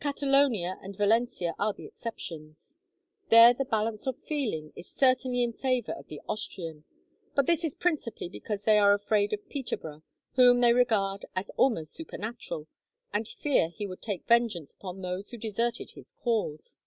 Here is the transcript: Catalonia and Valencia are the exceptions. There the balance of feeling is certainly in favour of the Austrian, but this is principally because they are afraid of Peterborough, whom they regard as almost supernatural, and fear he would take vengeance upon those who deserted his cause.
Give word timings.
Catalonia 0.00 0.78
and 0.82 0.96
Valencia 0.96 1.54
are 1.58 1.74
the 1.74 1.84
exceptions. 1.84 2.78
There 3.28 3.52
the 3.52 3.66
balance 3.66 4.06
of 4.06 4.16
feeling 4.22 4.72
is 4.74 4.88
certainly 4.88 5.42
in 5.42 5.52
favour 5.52 5.92
of 5.92 6.06
the 6.08 6.22
Austrian, 6.26 6.84
but 7.34 7.44
this 7.44 7.64
is 7.64 7.74
principally 7.74 8.30
because 8.30 8.62
they 8.62 8.78
are 8.78 8.94
afraid 8.94 9.34
of 9.34 9.46
Peterborough, 9.50 10.02
whom 10.36 10.60
they 10.62 10.72
regard 10.72 11.26
as 11.36 11.50
almost 11.58 11.92
supernatural, 11.92 12.66
and 13.12 13.28
fear 13.28 13.68
he 13.68 13.86
would 13.86 14.00
take 14.00 14.26
vengeance 14.26 14.72
upon 14.72 15.02
those 15.02 15.28
who 15.32 15.36
deserted 15.36 15.90
his 15.90 16.12
cause. 16.12 16.78